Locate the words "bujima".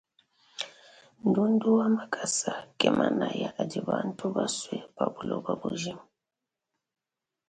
5.61-6.03